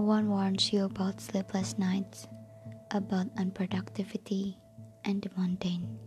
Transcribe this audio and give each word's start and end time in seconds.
one 0.00 0.28
warns 0.28 0.72
you 0.72 0.84
about 0.84 1.20
sleepless 1.20 1.78
nights, 1.78 2.26
about 2.90 3.34
unproductivity, 3.36 4.56
and 5.04 5.22
the 5.22 5.30
mundane. 5.36 5.98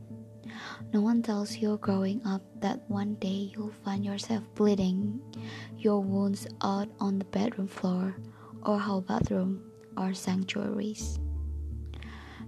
No 0.94 1.02
one 1.02 1.22
tells 1.22 1.58
you 1.58 1.78
growing 1.82 2.22
up 2.26 2.42
that 2.60 2.82
one 2.90 3.16
day 3.16 3.52
you'll 3.54 3.74
find 3.84 4.06
yourself 4.06 4.44
bleeding 4.56 5.22
your 5.78 6.02
wounds 6.02 6.48
out 6.62 6.90
on 7.00 7.20
the 7.20 7.26
bedroom 7.26 7.68
floor 7.68 8.16
or 8.64 8.80
how 8.80 9.02
bathroom 9.02 9.62
are 9.98 10.14
sanctuaries. 10.14 11.20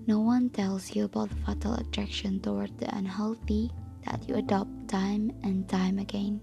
No 0.07 0.19
one 0.19 0.49
tells 0.49 0.95
you 0.95 1.05
about 1.05 1.29
the 1.29 1.35
fatal 1.45 1.73
attraction 1.75 2.39
toward 2.39 2.77
the 2.77 2.93
unhealthy 2.95 3.71
that 4.05 4.27
you 4.29 4.35
adopt 4.35 4.87
time 4.87 5.31
and 5.43 5.67
time 5.67 5.97
again. 5.97 6.39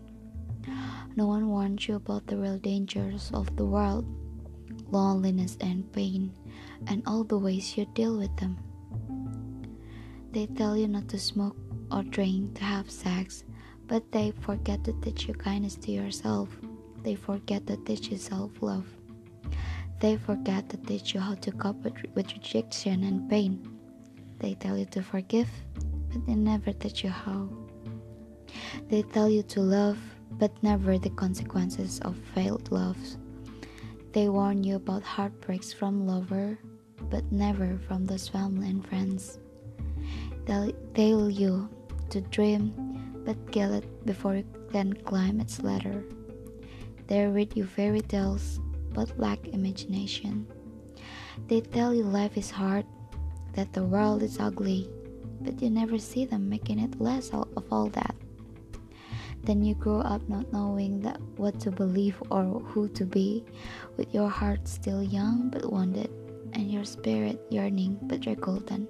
No 1.15 1.27
one 1.27 1.49
warns 1.49 1.87
you 1.87 1.97
about 1.97 2.27
the 2.27 2.37
real 2.37 2.59
dangers 2.59 3.31
of 3.35 3.55
the 3.57 3.65
world, 3.65 4.05
loneliness 4.93 5.57
and 5.61 5.91
pain, 5.93 6.33
and 6.87 7.03
all 7.07 7.25
the 7.25 7.39
ways 7.39 7.77
you 7.77 7.87
deal 7.95 8.19
with 8.19 8.35
them. 8.37 8.59
They 10.31 10.47
tell 10.47 10.77
you 10.77 10.89
not 10.89 11.09
to 11.09 11.19
smoke 11.19 11.57
or 11.91 12.03
drink, 12.03 12.55
to 12.59 12.65
have 12.65 12.91
sex, 12.91 13.45
but 13.87 14.11
they 14.13 14.33
forget 14.41 14.85
to 14.85 14.93
teach 15.01 15.29
you 15.29 15.35
kindness 15.35 15.77
to 15.77 15.91
yourself. 15.91 16.49
They 17.03 17.15
forget 17.15 17.67
to 17.67 17.77
teach 17.79 18.09
you 18.09 18.17
self 18.17 18.51
love. 18.63 18.87
They 20.01 20.17
forget 20.17 20.69
to 20.71 20.77
teach 20.79 21.15
you 21.15 21.21
how 21.21 21.35
to 21.35 21.53
cope 21.53 21.85
with, 21.85 21.95
with 22.15 22.33
rejection 22.33 23.05
and 23.05 23.29
pain. 23.29 23.79
They 24.39 24.55
tell 24.55 24.77
you 24.77 24.87
to 24.87 25.03
forgive, 25.03 25.49
but 26.11 26.27
they 26.27 26.35
never 26.35 26.73
teach 26.73 27.05
you 27.05 27.11
how. 27.11 27.49
They 28.89 29.03
tell 29.03 29.29
you 29.29 29.43
to 29.55 29.61
love, 29.61 29.99
but 30.33 30.51
never 30.63 30.99
the 30.99 31.11
consequences 31.11 32.01
of 32.01 32.17
failed 32.35 32.73
loves. 32.73 33.19
They 34.13 34.29
warn 34.29 34.63
you 34.63 34.77
about 34.77 35.03
heartbreaks 35.03 35.73
from 35.73 36.07
lover, 36.07 36.59
but 37.09 37.33
never 37.33 37.79
from 37.89 38.05
those 38.05 38.29
family 38.29 38.69
and 38.69 38.87
friends. 38.87 39.39
They'll 40.45 40.73
tell 40.93 41.31
you 41.31 41.71
to 42.11 42.21
dream, 42.21 42.77
but 43.25 43.51
kill 43.53 43.73
it 43.73 44.05
before 44.05 44.37
you 44.37 44.45
can 44.71 44.93
climb 44.93 45.41
its 45.41 45.63
ladder. 45.63 46.05
They 47.07 47.25
read 47.27 47.57
you 47.57 47.65
fairy 47.65 48.03
tales, 48.03 48.61
but 48.93 49.19
lack 49.19 49.49
imagination. 49.49 50.47
They 51.49 51.63
tell 51.63 51.95
you 51.95 52.05
life 52.05 52.37
is 52.37 52.51
hard, 52.51 52.85
that 53.55 53.73
the 53.73 53.85
world 53.85 54.23
is 54.23 54.39
ugly, 54.39 54.91
but 55.41 55.63
you 55.63 55.71
never 55.71 55.97
see 55.97 56.27
them 56.27 56.51
making 56.51 56.81
it 56.81 57.01
less 57.01 57.31
of 57.31 57.65
all 57.71 57.89
that. 57.97 58.15
Then 59.45 59.65
you 59.65 59.75
grow 59.75 60.01
up 60.01 60.27
not 60.29 60.53
knowing 60.53 61.01
that 61.01 61.21
what 61.37 61.59
to 61.61 61.71
believe 61.71 62.23
or 62.31 62.45
who 62.45 62.89
to 62.91 63.05
be, 63.05 63.45
with 63.97 64.15
your 64.15 64.29
heart 64.29 64.69
still 64.69 65.03
young 65.03 65.51
but 65.51 65.71
wounded, 65.71 66.11
and 66.53 66.71
your 66.71 66.85
spirit 66.85 67.41
yearning 67.51 67.99
but 68.03 68.21
golden. 68.41 68.87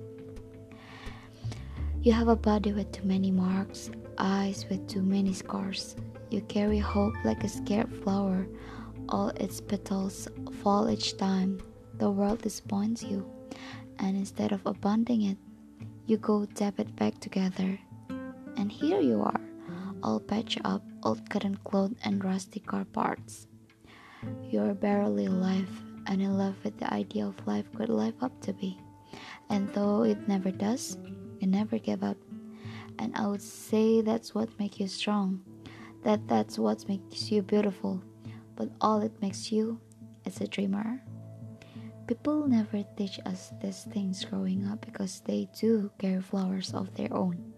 You 2.02 2.12
have 2.12 2.28
a 2.28 2.36
body 2.36 2.72
with 2.72 2.90
too 2.92 3.04
many 3.04 3.30
marks, 3.30 3.90
eyes 4.18 4.66
with 4.68 4.88
too 4.88 5.02
many 5.02 5.32
scars. 5.32 5.96
You 6.30 6.40
carry 6.42 6.78
hope 6.78 7.14
like 7.24 7.44
a 7.44 7.48
scared 7.48 7.94
flower. 8.02 8.46
All 9.08 9.28
its 9.30 9.60
petals 9.60 10.28
fall 10.62 10.90
each 10.90 11.16
time 11.16 11.60
the 11.98 12.10
world 12.10 12.42
disappoints 12.42 13.02
you, 13.02 13.24
and 14.00 14.16
instead 14.16 14.50
of 14.52 14.66
abandoning 14.66 15.22
it, 15.22 15.38
you 16.06 16.16
go 16.16 16.44
tap 16.44 16.80
it 16.80 16.94
back 16.96 17.20
together. 17.20 17.78
And 18.56 18.72
here 18.72 19.00
you 19.00 19.22
are, 19.22 19.40
all 20.02 20.20
patched 20.20 20.60
up, 20.64 20.82
old 21.02 21.28
cotton 21.30 21.58
clothes, 21.64 21.96
and 22.04 22.24
rusty 22.24 22.60
car 22.60 22.84
parts. 22.84 23.46
You're 24.50 24.74
barely 24.74 25.26
alive, 25.26 25.68
and 26.06 26.20
in 26.22 26.38
love 26.38 26.56
with 26.64 26.78
the 26.78 26.92
idea 26.92 27.26
of 27.26 27.46
life 27.46 27.66
could 27.74 27.88
live 27.88 28.14
up 28.20 28.40
to 28.42 28.52
be. 28.52 28.78
And 29.50 29.68
though 29.74 30.04
it 30.04 30.28
never 30.28 30.50
does, 30.50 30.96
you 31.40 31.46
never 31.46 31.78
give 31.78 32.02
up. 32.02 32.16
And 32.98 33.14
I 33.16 33.26
would 33.26 33.42
say 33.42 34.00
that's 34.00 34.34
what 34.34 34.58
makes 34.58 34.78
you 34.80 34.88
strong. 34.88 35.42
That 36.04 36.26
that's 36.28 36.58
what 36.58 36.88
makes 36.88 37.30
you 37.30 37.42
beautiful. 37.42 38.02
But 38.56 38.70
all 38.80 39.00
it 39.00 39.20
makes 39.20 39.50
you 39.50 39.80
is 40.24 40.40
a 40.40 40.46
dreamer. 40.46 41.02
People 42.06 42.46
never 42.46 42.84
teach 42.96 43.18
us 43.26 43.52
these 43.62 43.84
things 43.84 44.24
growing 44.24 44.66
up 44.66 44.84
because 44.84 45.20
they 45.20 45.48
do 45.58 45.90
carry 45.98 46.20
flowers 46.20 46.74
of 46.74 46.92
their 46.94 47.12
own. 47.14 47.51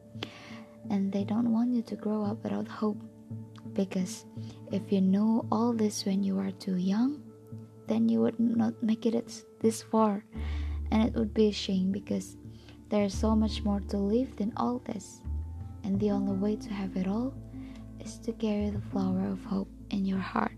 And 0.91 1.13
they 1.13 1.25
don't 1.25 1.53
want 1.53 1.73
you 1.73 1.83
to 1.83 1.97
grow 1.97 2.25
up 2.25 2.43
without 2.43 2.69
hope. 2.69 3.01
Because 3.73 4.27
if 4.71 4.93
you 4.93 5.01
know 5.01 5.47
all 5.51 5.73
this 5.73 6.05
when 6.05 6.23
you 6.23 6.39
are 6.39 6.53
too 6.53 6.77
young, 6.77 7.23
then 7.89 8.09
you 8.09 8.21
would 8.21 8.39
not 8.39 8.83
make 8.83 9.07
it 9.07 9.45
this 9.61 9.83
far. 9.83 10.25
And 10.91 11.09
it 11.09 11.15
would 11.15 11.35
be 11.35 11.49
a 11.49 11.53
shame 11.53 11.91
because 11.91 12.37
there 12.91 13.03
is 13.03 13.17
so 13.17 13.35
much 13.35 13.65
more 13.65 13.81
to 13.89 13.97
live 13.97 14.37
than 14.37 14.53
all 14.57 14.79
this, 14.85 15.21
and 15.83 15.99
the 15.99 16.11
only 16.13 16.37
way 16.37 16.55
to 16.55 16.73
have 16.73 16.97
it 16.97 17.09
all 17.09 17.35
is 17.99 18.19
to 18.19 18.33
carry 18.33 18.71
the 18.71 18.81
flower 18.93 19.27
of 19.27 19.43
hope 19.45 19.69
in 19.91 20.05
your 20.05 20.21
heart. 20.21 20.53